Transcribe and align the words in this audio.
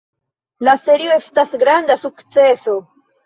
La 0.67 0.73
serio 0.85 1.11
estas 1.17 1.53
granda 1.65 1.99
sukceso. 2.05 2.75